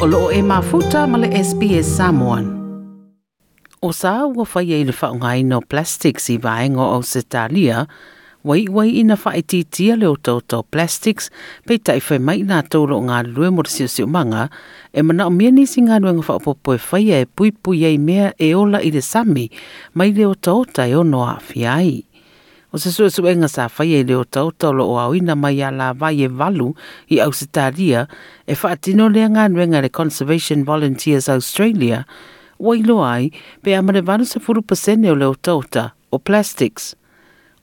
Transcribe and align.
o 0.00 0.06
loo 0.08 0.30
e 0.32 0.40
mafuta 0.40 1.04
ma 1.06 1.18
le 1.20 1.28
SPS 1.28 1.84
Samoan. 1.84 2.44
O 3.84 3.92
sa 3.92 4.24
ua 4.24 4.46
whai 4.48 4.72
e 4.72 4.84
le 4.88 4.94
whaungai 4.96 5.44
no 5.44 5.60
plastics 5.60 6.30
i 6.32 6.38
vaenga 6.40 6.80
o 6.96 7.02
Setalia, 7.04 7.84
wai 8.42 8.64
wai 8.64 8.96
ina 8.96 9.16
whai 9.20 9.42
titia 9.44 9.98
le 10.00 10.08
o 10.08 10.16
toto 10.16 10.62
plastics, 10.72 11.28
pe 11.68 11.76
tai 11.76 12.00
whai 12.00 12.18
mai 12.18 12.40
nā 12.48 12.62
tōro 12.72 12.96
ngā 13.04 13.18
lue 13.28 13.52
mo 13.52 13.60
siu 13.68 13.92
siu 13.92 14.08
manga, 14.08 14.48
e 14.96 15.04
mana 15.04 15.28
o 15.28 15.30
mia 15.36 15.52
nisi 15.52 15.84
ngā 15.84 16.00
nuenga 16.00 16.24
whaopopo 16.24 16.78
e 16.78 16.80
whai 16.88 17.04
e 17.20 17.26
pui 17.28 17.52
pui 17.52 17.84
ei 17.84 18.00
mea 18.00 18.32
e 18.40 18.54
ola 18.56 18.80
i 18.80 18.88
le 18.96 19.04
sami, 19.04 19.50
mai 19.92 20.16
le 20.16 20.24
o 20.24 20.32
tauta 20.32 20.88
e 20.88 20.96
ono 20.96 21.26
a 21.28 21.36
fiai. 21.44 22.09
O 22.72 22.78
se 22.78 22.92
sue 22.94 23.10
sue 23.10 23.34
nga 23.34 23.48
sa 23.50 23.66
whai 23.66 23.98
e 23.98 24.02
leo 24.06 24.22
tau 24.22 24.52
tolo 24.54 24.84
o 24.86 24.94
au 25.02 25.10
ina 25.18 25.34
mai 25.34 25.58
a 25.58 25.70
la 25.74 25.90
vai 25.90 26.22
e 26.22 26.28
valu 26.30 26.70
i 27.10 27.18
Ausitaria 27.18 28.06
e 28.46 28.54
whaatino 28.54 29.08
lea 29.10 29.26
ngā 29.26 29.48
nuenga 29.50 29.82
le 29.82 29.90
Conservation 29.90 30.62
Volunteers 30.62 31.26
Australia 31.26 32.04
o 32.62 32.74
ilo 32.78 33.02
ai 33.02 33.32
pe 33.62 33.74
amare 33.74 34.04
vanu 34.06 34.22
se 34.22 34.38
furu 34.38 34.62
pasene 34.62 35.10
o 35.10 35.16
leo 35.18 35.34
tauta 35.34 35.90
o 36.14 36.22
plastics. 36.22 36.94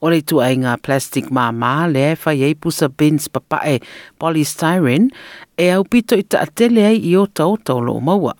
O 0.03 0.11
le 0.11 0.19
tu 0.19 0.41
ai 0.43 0.59
ngā 0.59 0.75
plastic 0.83 1.31
mā 1.31 1.53
mā 1.55 1.87
le 1.87 2.03
e 2.11 2.17
whai 2.25 2.43
e 2.49 2.51
pusa 2.59 2.91
bins 2.91 3.31
papae 3.31 3.79
polystyrene 4.19 5.07
e 5.55 5.71
au 5.71 5.87
pito 5.87 6.19
i 6.19 6.27
ta 6.27 6.43
atele 6.43 6.83
ai 6.83 6.99
i 6.99 7.15
o 7.15 7.23
tau 7.31 7.55
tolo 7.55 7.95
o 7.95 8.03
maua. 8.03 8.35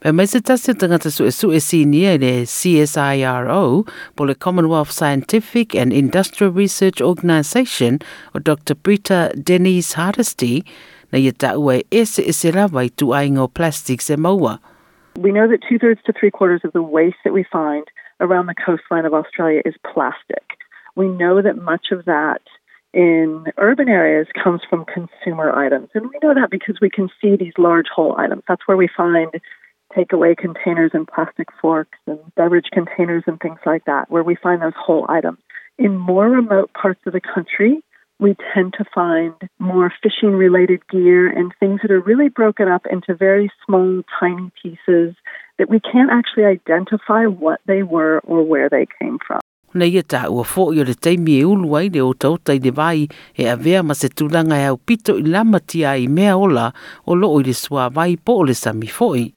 Pe 0.00 0.12
mai 0.12 0.24
se 0.24 0.40
tasi 0.40 0.72
tangata 0.72 1.10
su 1.10 1.26
e 1.26 1.30
su 1.30 1.50
e 1.52 1.60
sinia 1.60 2.16
le 2.16 2.46
CSIRO 2.46 3.84
po 4.16 4.24
le 4.24 4.34
Commonwealth 4.34 4.88
Scientific 4.88 5.74
and 5.74 5.92
Industrial 5.92 6.50
Research 6.50 7.02
Organisation 7.02 7.98
o 8.34 8.38
Dr. 8.38 8.76
Britta 8.76 9.30
Denise 9.34 9.92
Hardesty 9.92 10.64
na 11.12 11.18
ia 11.18 11.32
taua 11.32 11.76
e 11.76 11.84
ese 11.90 12.22
e 12.24 12.32
se 12.32 12.50
rawa 12.50 12.86
i 12.86 12.88
tu 12.88 13.12
aingo 13.12 13.46
plastics 13.52 14.08
e 14.08 14.16
maua. 14.16 14.58
We 15.20 15.32
know 15.32 15.46
that 15.46 15.60
two 15.68 15.78
thirds 15.78 16.00
to 16.06 16.14
three 16.14 16.30
quarters 16.30 16.62
of 16.64 16.72
the 16.72 16.80
waste 16.80 17.20
that 17.22 17.34
we 17.34 17.44
find 17.44 17.84
around 18.20 18.46
the 18.46 18.56
coastline 18.56 19.04
of 19.04 19.12
Australia 19.12 19.60
is 19.66 19.74
plastic. 19.84 20.56
We 20.96 21.08
know 21.08 21.42
that 21.42 21.60
much 21.60 21.92
of 21.92 22.06
that 22.06 22.40
in 22.94 23.44
urban 23.58 23.90
areas 23.90 24.28
comes 24.42 24.62
from 24.64 24.86
consumer 24.86 25.52
items. 25.52 25.90
And 25.94 26.08
we 26.08 26.18
know 26.22 26.32
that 26.32 26.48
because 26.50 26.80
we 26.80 26.88
can 26.88 27.10
see 27.20 27.36
these 27.36 27.52
large 27.58 27.86
whole 27.94 28.16
items. 28.16 28.44
That's 28.48 28.66
where 28.66 28.78
we 28.78 28.88
find 28.88 29.28
takeaway 29.96 30.36
containers 30.36 30.90
and 30.94 31.06
plastic 31.06 31.48
forks 31.60 31.98
and 32.06 32.18
beverage 32.36 32.68
containers 32.72 33.24
and 33.26 33.40
things 33.40 33.58
like 33.66 33.84
that, 33.86 34.10
where 34.10 34.22
we 34.22 34.36
find 34.36 34.62
those 34.62 34.72
whole 34.76 35.06
items. 35.08 35.38
In 35.78 35.96
more 35.96 36.28
remote 36.28 36.70
parts 36.72 37.00
of 37.06 37.12
the 37.12 37.20
country, 37.20 37.82
we 38.18 38.36
tend 38.54 38.74
to 38.74 38.84
find 38.94 39.34
more 39.58 39.92
fishing 40.02 40.32
related 40.32 40.86
gear 40.88 41.26
and 41.26 41.52
things 41.58 41.80
that 41.82 41.90
are 41.90 42.00
really 42.00 42.28
broken 42.28 42.68
up 42.68 42.86
into 42.90 43.14
very 43.14 43.50
small, 43.64 44.02
tiny 44.20 44.50
pieces 44.62 45.14
that 45.58 45.70
we 45.70 45.80
can't 45.80 46.10
actually 46.10 46.44
identify 46.44 47.24
what 47.24 47.60
they 47.66 47.82
were 47.82 48.20
or 48.20 48.42
where 48.42 48.68
they 48.68 48.86
came 49.00 49.18
from. 49.26 49.40
Na 49.72 49.84
ia 49.84 50.02
i 50.02 50.26
o 50.26 50.84
le 50.84 50.94
teimi 50.94 51.38
e 51.40 51.44
ulu 51.44 51.76
ai 51.76 51.88
le 51.88 52.02
tautai 52.14 52.58
de 52.58 52.70
vai 52.70 53.06
e 53.38 53.46
a 53.46 53.54
vea 53.56 53.82
ma 53.82 53.94
se 53.94 54.08
tūlanga 54.08 54.58
e 54.58 54.66
au 54.66 54.76
pito 54.76 55.14
i 55.18 55.22
lama 55.22 55.60
tia 55.60 55.94
i 55.94 56.08
mea 56.08 56.36
ola 56.36 56.72
o 57.06 57.14
lo 57.14 57.38
i 57.38 57.44
le 57.44 58.16
po 58.24 58.32
o 58.32 58.42
le 58.42 58.54
sami. 58.54 58.88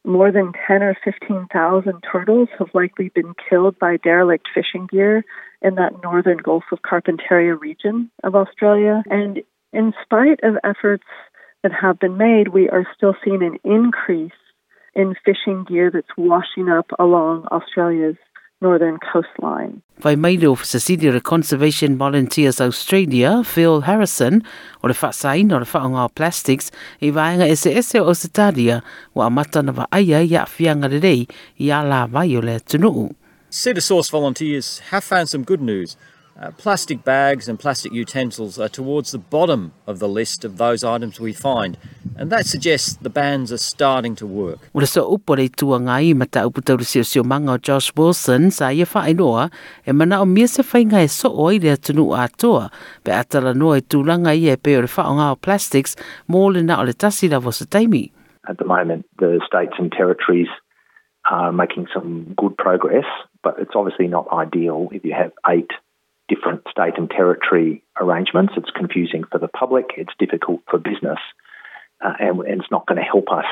More 0.06 0.32
than 0.32 0.52
10 0.68 0.82
or 0.82 0.98
15,000 1.04 2.02
turtles 2.12 2.50
have 2.58 2.70
likely 2.74 3.10
been 3.14 3.34
killed 3.48 3.78
by 3.78 3.98
derelict 3.98 4.48
fishing 4.54 4.88
gear 4.92 5.24
in 5.62 5.76
that 5.76 5.94
northern 6.02 6.38
Gulf 6.38 6.64
of 6.72 6.82
Carpentaria 6.82 7.56
region 7.60 8.10
of 8.24 8.36
Australia. 8.36 9.04
And 9.10 9.44
in 9.72 9.94
spite 10.04 10.40
of 10.44 10.58
efforts 10.64 11.06
that 11.62 11.72
have 11.72 12.00
been 12.00 12.18
made, 12.18 12.50
we 12.50 12.70
are 12.70 12.86
still 12.96 13.16
seeing 13.24 13.44
an 13.44 13.58
increase 13.64 14.32
in 14.96 15.16
fishing 15.26 15.66
gear 15.68 15.90
that's 15.92 16.18
washing 16.18 16.70
up 16.70 16.88
along 17.00 17.46
Australia's 17.52 18.18
northern 18.64 18.98
coastline. 19.12 19.82
Vai 20.00 20.16
mai 20.16 20.38
le 20.38 20.48
ofisa 20.48 20.80
Conservation 21.22 21.98
Volunteers 21.98 22.60
Australia, 22.60 23.44
Phil 23.44 23.82
Harrison, 23.82 24.42
o 24.82 24.88
le 24.88 24.94
whaasaina 24.94 25.56
o 25.56 25.60
le 25.60 25.66
whaonga 25.66 26.06
o 26.06 26.10
plastics, 26.10 26.72
i 27.02 27.12
vaenga 27.12 27.48
ese 27.48 27.68
ese 27.68 28.00
o 28.00 28.14
Sitadia, 28.14 28.82
wa 29.14 29.28
amata 29.28 29.62
na 29.62 29.72
wa 29.72 29.86
aia 29.92 30.20
i 30.22 30.36
a 30.36 30.46
whianga 30.46 30.90
le 30.90 31.00
rei 31.00 31.28
i 31.60 31.70
a 31.70 31.84
la 31.84 32.08
vai 32.08 32.36
o 32.36 32.40
le 32.40 32.60
tunuu. 32.60 33.14
See 33.50 33.74
the 33.74 33.82
Source 33.82 34.10
volunteers 34.10 34.80
have 34.92 35.04
found 35.04 35.30
some 35.30 35.44
good 35.44 35.62
news. 35.62 35.96
Uh, 36.40 36.50
plastic 36.58 37.04
bags 37.04 37.48
and 37.48 37.60
plastic 37.60 37.94
utensils 37.94 38.58
are 38.58 38.70
towards 38.70 39.12
the 39.12 39.20
bottom 39.20 39.72
of 39.86 40.00
the 40.00 40.10
list 40.10 40.44
of 40.44 40.58
those 40.58 40.84
items 40.84 41.20
we 41.20 41.32
find, 41.32 41.78
and 42.18 42.30
that 42.32 42.46
suggests 42.46 42.98
the 43.02 43.10
bans 43.10 43.52
are 43.52 43.58
starting 43.58 44.16
to 44.16 44.26
work. 44.26 44.60
O 44.74 44.86
so 44.86 45.10
upo 45.16 45.36
le 45.36 45.50
tua 45.50 45.80
ngai 45.80 46.16
ma 46.16 46.26
ta 46.26 46.46
upo 46.48 46.62
tau 46.62 46.78
sio 46.78 47.04
sio 47.04 47.24
manga 47.24 47.54
o 47.54 47.58
Josh 47.58 47.92
Wilson 47.96 48.52
sa 48.52 48.70
ia 48.70 48.86
wha 48.86 49.06
inoa 49.10 49.52
e 49.86 49.92
mana 49.92 50.22
o 50.22 50.26
mia 50.26 50.48
se 50.48 50.64
whainga 50.64 51.04
e 51.04 51.08
so 51.08 51.30
o 51.30 51.48
i 51.50 51.58
rea 51.58 51.78
tunu 51.78 52.12
atoa 52.14 52.72
pe 53.04 53.12
atala 53.12 53.54
noa 53.54 53.78
e 53.78 53.82
tūlanga 53.82 54.36
i 54.36 54.50
e 54.50 54.58
pe 54.58 54.78
o 54.78 54.82
le 54.82 54.92
wha 54.98 55.08
o 55.10 55.16
ngā 55.20 55.32
o 55.32 55.36
plastics 55.36 55.96
mō 56.30 56.54
le 56.54 56.64
na 56.64 56.80
o 56.82 56.84
le 56.84 56.94
tasi 56.94 57.30
la 57.30 57.40
vosa 57.40 57.66
taimi. 57.66 58.12
At 58.48 58.58
the 58.58 58.66
moment, 58.66 59.06
the 59.20 59.40
states 59.48 59.80
and 59.80 59.92
territories 59.92 60.52
are 61.32 61.54
making 61.54 61.88
some 61.94 62.34
good 62.36 62.58
progress, 62.58 63.06
but 63.42 63.56
it's 63.58 63.76
obviously 63.76 64.08
not 64.08 64.28
ideal 64.34 64.90
if 64.92 65.06
you 65.06 65.14
have 65.14 65.32
eight 65.48 65.72
different 66.28 66.62
state 66.70 66.98
and 66.98 67.10
territory 67.10 67.84
arrangements. 68.00 68.54
It's 68.58 68.72
confusing 68.72 69.24
for 69.32 69.40
the 69.40 69.48
public, 69.48 69.94
it's 69.98 70.14
difficult 70.20 70.62
for 70.70 70.78
business, 70.80 71.20
uh, 72.04 72.14
and, 72.20 72.40
and, 72.42 72.62
it's 72.62 72.72
not 72.72 72.86
going 72.86 72.98
to 72.98 73.04
help 73.04 73.30
us 73.32 73.46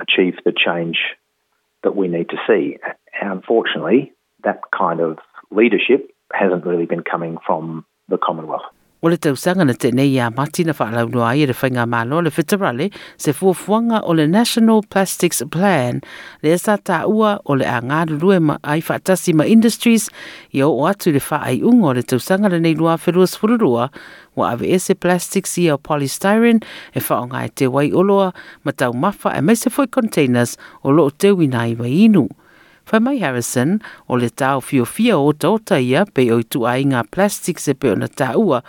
achieve 0.00 0.34
the 0.44 0.52
change 0.52 0.98
that 1.82 1.96
we 1.96 2.08
need 2.08 2.28
to 2.30 2.36
see. 2.46 2.78
And 3.20 3.32
unfortunately, 3.32 4.12
that 4.44 4.60
kind 4.76 5.00
of 5.00 5.18
leadership 5.50 6.10
hasn't 6.32 6.64
really 6.64 6.86
been 6.86 7.02
coming 7.02 7.38
from 7.46 7.84
the 8.08 8.18
Commonwealth. 8.18 8.62
O 9.00 9.06
le 9.06 9.14
tausanga 9.16 9.62
na 9.64 9.74
tene 9.78 10.02
ia 10.10 10.26
mati 10.34 10.64
na 10.66 10.72
whaalau 10.74 11.06
noa 11.06 11.30
i 11.38 11.44
re 11.46 11.54
whainga 11.54 11.84
malo 11.86 12.18
le 12.18 12.30
whitarale 12.34 12.88
se 13.16 13.30
fuafuanga 13.30 14.00
o 14.02 14.10
le 14.12 14.26
National 14.26 14.82
Plastics 14.82 15.38
Plan 15.54 16.00
le 16.42 16.50
esa 16.50 16.74
ta 16.82 17.06
ua 17.06 17.36
o 17.46 17.54
le 17.54 17.62
a 17.62 17.78
ngārurue 17.78 18.40
ma 18.42 18.56
ai 18.66 18.82
whaatasi 18.82 19.36
ma 19.38 19.46
industries 19.46 20.08
i 20.50 20.64
o 20.66 20.72
atu 20.90 21.14
le 21.14 21.22
whaai 21.22 21.62
ungo 21.62 21.94
le 21.94 22.02
tausanga 22.02 22.50
le 22.50 22.58
nei 22.58 22.74
lua 22.74 22.98
whirua 22.98 23.30
sfururua 23.30 23.86
wa 24.34 24.50
ave 24.50 24.74
se 24.82 24.98
plastics 24.98 25.54
i 25.62 25.70
o 25.70 25.78
polystyrene 25.78 26.58
e 26.90 26.98
whaonga 26.98 27.46
e 27.46 27.54
te 27.54 27.70
wai 27.70 27.94
oloa 27.94 28.32
ma 28.66 28.74
tau 28.74 28.90
mafa 28.90 29.38
e 29.38 29.54
se 29.54 29.70
fwy 29.70 29.86
containers 29.86 30.58
o 30.82 30.90
lo 30.90 31.06
o 31.06 31.14
te 31.14 31.30
wina 31.30 31.68
i 31.70 31.78
inu. 31.78 32.26
Whai 32.90 33.18
Harrison 33.18 33.80
o 34.08 34.14
le 34.14 34.30
tau 34.30 34.60
fio 34.60 34.84
fia 34.84 35.18
o 35.18 35.32
tauta 35.32 35.76
ia 35.78 36.06
pe 36.06 36.30
o 36.32 36.40
tu 36.42 36.64
ai 36.64 36.84
ngā 36.84 37.02
plastic 37.12 37.58
se 37.58 37.74
pe 37.74 37.90
o 37.92 37.94
na 37.94 38.06
taua 38.08 38.62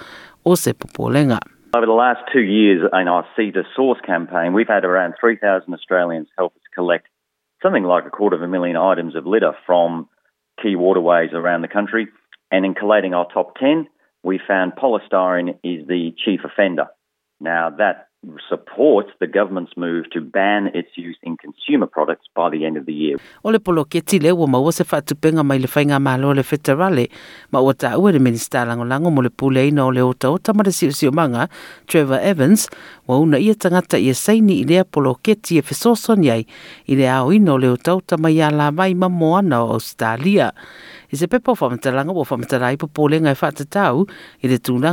o 0.46 0.56
se 0.56 0.74
popolenga. 0.74 1.40
Over 1.74 1.86
the 1.86 1.94
last 1.94 2.22
two 2.34 2.42
years 2.42 2.82
in 2.92 3.08
our 3.08 3.26
See 3.36 3.52
the 3.52 3.64
Source 3.76 4.00
campaign, 4.06 4.54
we've 4.54 4.68
had 4.68 4.84
around 4.84 5.14
3,000 5.20 5.74
Australians 5.74 6.28
help 6.38 6.56
us 6.56 6.68
collect 6.74 7.08
something 7.62 7.84
like 7.84 8.06
a 8.06 8.10
quarter 8.10 8.36
of 8.36 8.42
a 8.42 8.48
million 8.48 8.76
items 8.76 9.16
of 9.16 9.26
litter 9.26 9.54
from 9.66 10.10
key 10.62 10.76
waterways 10.76 11.30
around 11.34 11.62
the 11.62 11.68
country. 11.68 12.08
And 12.52 12.66
in 12.66 12.74
collating 12.74 13.14
our 13.14 13.28
top 13.32 13.56
10, 13.58 13.88
we 14.24 14.40
found 14.46 14.74
polystyrene 14.74 15.60
is 15.64 15.88
the 15.88 16.12
chief 16.26 16.42
offender. 16.44 16.88
Now, 17.40 17.70
that 17.78 18.09
supports 18.50 19.12
the 19.20 19.28
government's 19.28 19.72
move 19.78 20.10
to 20.12 20.20
ban 20.20 20.68
its 20.74 20.90
use 20.98 21.18
in 21.24 21.38
consumer 21.38 21.88
products 21.88 22.28
by 22.36 22.50
the 22.50 22.66
end 22.66 22.76
of 22.76 22.86
the 22.86 22.94
year. 22.94 23.16
O 23.44 23.50
le 23.50 23.60
polo 23.60 23.86
ke 23.86 24.04
tile 24.04 24.34
ua 24.36 24.48
maua 24.48 24.74
se 24.74 24.84
whaatupenga 24.84 25.46
mai 25.46 25.58
le 25.60 25.68
whainga 25.68 26.02
malo 26.02 26.34
le 26.34 26.44
whetarale, 26.44 27.08
ma 27.52 27.62
ua 27.62 27.74
ta 27.74 27.96
ua 27.98 28.12
le 28.12 28.20
minista 28.20 28.66
lango 28.68 28.84
lango 28.84 29.12
mo 29.12 29.22
le 29.22 29.30
pule 29.30 29.68
ina 29.68 29.86
o 29.86 29.90
le 29.90 30.04
ota 30.04 30.30
ota 30.30 30.54
ma 30.54 30.64
le 30.64 30.72
sio 30.72 31.12
manga, 31.12 31.48
Trevor 31.88 32.20
Evans, 32.20 32.68
wa 33.08 33.20
una 33.20 33.40
ia 33.40 33.56
tangata 33.56 33.98
ia 33.98 34.14
saini 34.14 34.60
i 34.60 34.66
lea 34.68 34.84
polo 34.84 35.16
ke 35.16 35.40
tia 35.42 35.62
fesoson 35.62 36.24
iai, 36.24 36.46
i 36.88 36.96
le 36.96 37.08
ao 37.08 37.32
ina 37.32 37.54
o 37.54 37.58
le 37.58 37.72
ota 37.72 37.96
ota 37.96 38.18
mai 38.18 38.42
a 38.42 38.52
la 38.52 38.72
mai 38.72 38.94
ma 38.94 39.08
moana 39.08 39.64
o 39.64 39.80
Australia. 39.80 40.52
I 41.12 41.18
se 41.18 41.26
e 41.26 41.28
whaatatau 43.34 44.08
i 44.44 44.48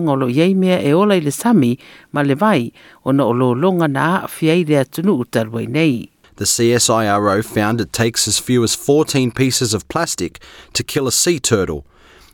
o 0.09 0.15
lo 0.15 0.29
iei 0.29 0.55
mea 0.55 0.81
e 0.81 0.93
ola 0.93 1.17
i 1.17 1.21
le 1.21 1.31
sami 1.31 1.79
ma 2.13 2.23
le 2.23 2.35
vai 2.35 2.73
o 3.05 3.13
na 3.13 3.25
o 3.25 3.33
lo 3.33 3.53
longa 3.53 3.89
na 3.89 4.27
whia 4.27 4.55
i 4.55 4.65
rea 4.65 4.85
tunu 4.85 5.25
utarwai 5.25 5.69
nei. 5.69 6.09
The 6.37 6.45
CSIRO 6.45 7.45
found 7.45 7.81
it 7.81 7.93
takes 7.93 8.29
as 8.29 8.39
few 8.39 8.63
as 8.63 8.75
14 8.75 9.31
pieces 9.31 9.75
of 9.75 9.89
plastic 9.89 10.41
to 10.75 10.83
kill 10.83 11.07
a 11.07 11.13
sea 11.13 11.39
turtle. 11.39 11.87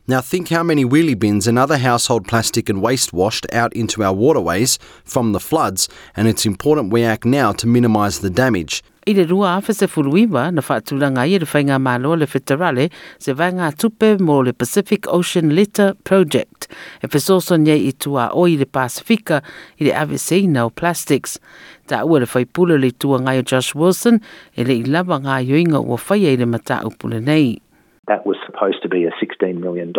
Now 0.09 0.21
think 0.21 0.49
how 0.49 0.65
many 0.65 0.85
wheelie 0.85 1.19
bins 1.19 1.47
and 1.47 1.57
other 1.57 1.79
household 1.79 2.27
plastic 2.27 2.69
and 2.69 2.83
waste 2.83 3.13
washed 3.13 3.47
out 3.53 3.73
into 3.73 4.03
our 4.03 4.13
waterways 4.13 4.81
from 5.05 5.33
the 5.33 5.39
floods, 5.39 5.89
and 6.17 6.27
it's 6.27 6.45
important 6.45 6.93
we 6.93 7.05
act 7.05 7.25
now 7.25 7.53
to 7.53 7.69
minimise 7.69 8.19
the 8.19 8.31
damage. 8.31 8.83
I 9.05 9.15
le 9.15 9.25
rua 9.27 9.57
awha 9.57 9.75
se 9.75 9.87
furuiwa 9.91 10.53
na 10.55 10.63
whaatulanga 10.63 11.25
i 11.27 11.39
le 11.39 11.47
whainga 11.53 11.79
malo 11.83 12.15
le 12.15 12.27
Federale 12.27 12.85
se 13.19 13.33
vanga 13.33 13.73
tupe 13.73 14.21
mo 14.21 14.43
le 14.43 14.53
Pacific 14.53 15.09
Ocean 15.09 15.51
Litter 15.51 15.95
Project 16.05 16.69
e 17.03 17.09
fesoso 17.09 17.57
nye 17.59 17.75
i 17.75 17.91
tua 17.93 18.29
o 18.33 18.47
i 18.47 18.57
le 18.57 18.65
Pasifika 18.65 19.43
i 19.81 19.85
le 19.87 19.93
ave 19.93 20.15
o 20.63 20.71
plastics. 20.71 21.41
Ta 21.89 22.05
ua 22.05 22.21
le 22.21 22.27
whaipula 22.27 22.79
le 22.79 22.93
tua 22.93 23.19
ngai 23.19 23.41
o 23.41 23.43
Josh 23.43 23.75
Wilson 23.75 24.21
e 24.57 24.63
le 24.63 24.75
ilawa 24.85 25.19
ngā 25.19 25.51
yoinga 25.51 25.83
ua 25.83 25.99
whaia 25.99 26.31
i 26.31 26.37
le 26.37 26.47
mata 26.47 26.83
upule 26.85 27.21
nei. 27.21 27.59
That 28.07 28.25
was 28.25 28.37
supposed 28.47 28.83
to 28.83 28.89
be 28.89 29.05
a 29.05 29.11
$16 29.19 29.59
million 29.59 29.93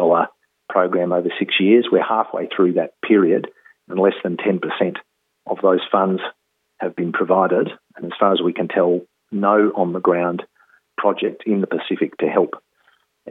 program 0.70 1.12
over 1.12 1.30
six 1.38 1.56
years. 1.60 1.88
We're 1.92 2.08
halfway 2.08 2.48
through 2.48 2.74
that 2.76 2.94
period 3.06 3.50
and 3.90 4.00
less 4.00 4.16
than 4.24 4.38
10% 4.38 4.96
of 5.48 5.58
those 5.62 5.82
funds 5.92 6.22
have 6.80 6.96
been 6.96 7.12
provided, 7.12 7.70
and 7.96 8.06
as 8.06 8.12
far 8.20 8.34
as 8.34 8.42
we 8.42 8.54
can 8.54 8.68
tell, 8.68 9.02
no 9.32 9.72
on 9.76 9.94
the 9.94 10.00
ground 10.00 10.44
project 10.98 11.44
in 11.46 11.62
the 11.62 11.68
Pacific 11.68 12.18
to 12.18 12.28
help 12.28 12.52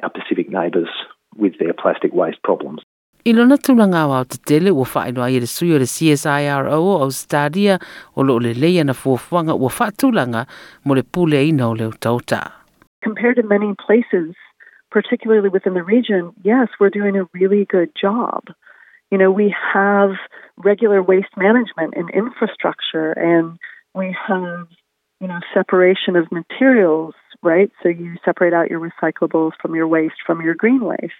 our 0.02 0.10
Pacific 0.10 0.50
neighbours 0.50 0.88
with 1.36 1.58
their 1.58 1.72
plastic 1.72 2.12
waste 2.12 2.42
problems. 2.42 2.80
I 3.24 3.30
lona 3.30 3.54
tūlanga 3.54 4.00
o 4.08 4.14
au 4.16 4.24
te 4.24 4.38
tele 4.50 4.72
ua 4.74 4.84
whainua 4.84 5.28
i 5.30 5.38
le 5.38 5.46
sui 5.46 5.70
o 5.74 5.78
le 5.78 5.86
CSIRO 5.86 6.74
o 6.74 7.02
Australia 7.04 7.78
o 8.16 8.22
lo 8.22 8.38
le 8.42 8.50
leia 8.54 8.82
na 8.84 8.96
fuafuanga 8.98 9.54
ua 9.54 9.70
whaatulanga 9.70 10.46
mo 10.84 10.94
le 10.98 11.04
pule 11.04 11.38
ina 11.38 11.68
o 11.68 11.72
leo 11.72 11.92
tauta. 11.92 12.50
Compared 13.04 13.36
to 13.36 13.44
many 13.44 13.74
places, 13.86 14.34
particularly 14.90 15.48
within 15.48 15.74
the 15.74 15.84
region, 15.84 16.32
yes, 16.42 16.68
we're 16.80 16.90
doing 16.90 17.16
a 17.16 17.28
really 17.32 17.64
good 17.70 17.90
job. 17.94 18.42
You 19.12 19.18
know, 19.18 19.30
we 19.30 19.54
have 19.72 20.18
regular 20.56 21.00
waste 21.00 21.36
management 21.36 21.94
and 21.96 22.10
infrastructure, 22.10 23.12
and 23.12 23.58
we 23.94 24.16
have, 24.28 24.68
you 25.20 25.28
know, 25.28 25.40
separation 25.54 26.16
of 26.16 26.30
materials, 26.32 27.14
right? 27.42 27.70
So 27.82 27.88
you 27.88 28.16
separate 28.24 28.52
out 28.52 28.70
your 28.70 28.80
recyclables 28.80 29.52
from 29.60 29.74
your 29.74 29.88
waste 29.88 30.16
from 30.26 30.40
your 30.40 30.54
green 30.54 30.84
waste. 30.84 31.12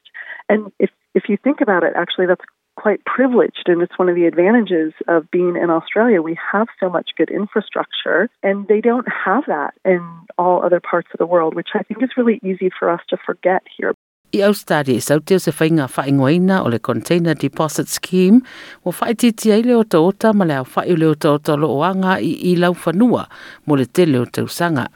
And 0.48 0.72
if 0.78 0.90
if 1.14 1.24
you 1.28 1.36
think 1.36 1.60
about 1.60 1.82
it, 1.82 1.92
actually, 1.96 2.26
that's 2.26 2.44
quite 2.76 3.04
privileged, 3.04 3.64
and 3.66 3.82
it's 3.82 3.98
one 3.98 4.08
of 4.08 4.14
the 4.14 4.24
advantages 4.24 4.94
of 5.06 5.30
being 5.30 5.56
in 5.56 5.70
Australia. 5.70 6.22
We 6.22 6.38
have 6.52 6.68
so 6.80 6.88
much 6.88 7.10
good 7.18 7.30
infrastructure, 7.30 8.30
and 8.42 8.66
they 8.66 8.80
don't 8.80 9.06
have 9.26 9.44
that 9.46 9.74
in 9.84 10.00
all 10.38 10.64
other 10.64 10.80
parts 10.80 11.08
of 11.12 11.18
the 11.18 11.26
world, 11.26 11.54
which 11.54 11.68
I 11.74 11.82
think 11.82 12.02
is 12.02 12.16
really 12.16 12.40
easy 12.42 12.70
for 12.78 12.88
us 12.88 13.00
to 13.10 13.18
forget 13.26 13.62
here. 13.76 13.94
I 14.32 14.40
Australia 14.48 14.96
sau 15.00 15.20
teo 15.20 15.36
se 15.38 15.52
whainga 15.52 15.84
whaingoina 15.92 16.62
o 16.64 16.70
le 16.72 16.78
Container 16.78 17.34
Deposit 17.36 17.88
Scheme 17.88 18.40
o 18.82 18.88
whaititi 18.90 19.52
ai 19.52 19.60
leo 19.62 19.84
taota 19.84 20.32
ma 20.32 20.46
leo 20.48 20.64
whai 20.74 20.96
leo 20.96 21.12
taota 21.14 21.52
lo 21.56 21.68
oanga 21.68 22.16
i 22.16 22.30
i 22.48 22.54
lau 22.56 22.72
whanua 22.72 23.26
mo 23.66 23.76
le 23.76 23.84
te 23.84 24.06
leo 24.06 24.24
tausanga. 24.24 24.86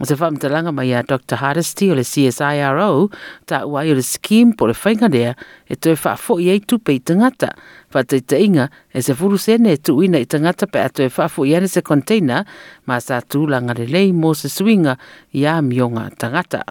O 0.00 0.04
se 0.04 0.16
whamtalanga 0.18 0.72
mai 0.74 0.90
a 0.98 1.04
Dr. 1.06 1.38
Hardesty 1.38 1.92
o 1.92 1.94
le 1.94 2.02
CSIRO 2.02 3.06
ta 3.46 3.60
uai 3.70 3.92
o 3.92 3.94
le 3.94 4.02
scheme 4.02 4.56
po 4.58 4.66
le 4.66 4.74
whainga 4.74 5.12
rea 5.14 5.36
e 5.70 5.76
toi 5.76 5.94
whaafo 5.94 6.40
i 6.42 6.48
ei 6.50 6.58
tupe 6.58 6.90
i 6.90 6.98
tangata. 6.98 7.52
Wha 7.94 8.02
te 8.02 8.18
inga 8.42 8.66
e 8.90 8.98
se 9.00 9.14
furu 9.14 9.38
sene 9.38 9.76
e 9.76 9.78
tuina 9.78 10.18
i 10.18 10.26
tangata 10.26 10.66
pe 10.66 10.82
a 10.82 10.90
toi 10.90 11.06
whaafo 11.06 11.46
i 11.46 11.54
ane 11.54 11.70
se 11.70 11.86
container 11.86 12.42
ma 12.86 12.98
sa 12.98 13.22
tūlanga 13.22 13.78
le 13.78 13.86
lei 13.86 14.10
mo 14.10 14.34
se 14.34 14.50
suinga 14.50 14.98
i 15.38 15.46
a 15.46 15.62
mionga 15.62 16.10
tangata. 16.18 16.64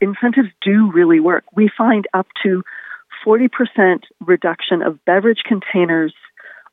Incentives 0.00 0.48
do 0.62 0.90
really 0.92 1.20
work. 1.20 1.44
We 1.54 1.70
find 1.76 2.06
up 2.14 2.26
to 2.42 2.62
40% 3.26 3.48
reduction 4.20 4.82
of 4.82 5.04
beverage 5.04 5.42
containers 5.46 6.14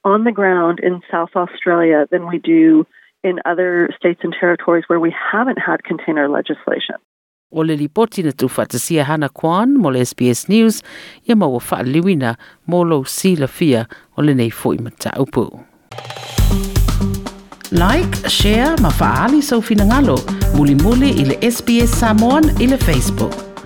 on 0.03 0.23
the 0.23 0.31
ground 0.31 0.79
in 0.81 1.01
South 1.11 1.31
Australia 1.35 2.07
than 2.11 2.27
we 2.27 2.39
do 2.39 2.85
in 3.23 3.39
other 3.45 3.89
states 3.97 4.21
and 4.23 4.33
territories 4.39 4.85
where 4.87 4.99
we 4.99 5.13
haven't 5.31 5.59
had 5.59 5.83
container 5.83 6.29
legislation. 6.29 6.95
O 7.51 7.61
le 7.61 7.77
ripoti 7.77 8.23
na 8.23 8.31
tu 8.31 8.47
whatasia 8.47 9.03
hana 9.03 9.29
kwan 9.29 9.77
mo 9.77 9.89
le 9.89 9.99
SBS 9.99 10.49
News, 10.49 10.83
ia 11.27 11.35
ma 11.35 11.47
wa 11.47 11.59
whaaliwina 11.59 12.35
mo 12.67 12.81
lo 12.83 13.03
si 13.03 13.35
la 13.35 13.47
fia 13.47 13.87
o 14.17 14.21
le 14.21 14.33
nei 14.33 14.49
fo 14.49 14.73
i 14.73 14.77
mata 14.77 15.11
upu. 15.15 15.47
Like, 17.71 18.29
share, 18.29 18.75
ma 18.81 18.89
faali 18.89 19.41
sau 19.41 19.61
finangalo, 19.61 20.15
muli 20.55 20.75
muli 20.75 21.09
i 21.09 21.25
le 21.25 21.51
SBS 21.51 21.99
Samoan 21.99 22.43
i 22.59 22.67
le 22.67 22.77
Facebook. 22.77 23.56